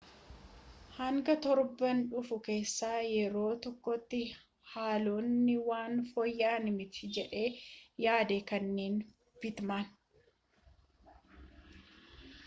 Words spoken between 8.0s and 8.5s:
yaada